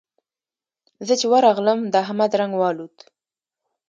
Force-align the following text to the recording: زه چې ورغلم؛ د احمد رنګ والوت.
زه 1.07 1.13
چې 1.19 1.25
ورغلم؛ 1.33 1.79
د 1.93 1.95
احمد 2.03 2.31
رنګ 2.39 2.53
والوت. 2.57 2.97